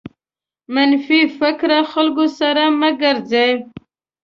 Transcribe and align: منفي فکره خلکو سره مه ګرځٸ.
منفي 0.73 1.19
فکره 1.39 1.79
خلکو 1.91 2.25
سره 2.39 2.63
مه 2.79 2.89
ګرځٸ. 3.01 3.31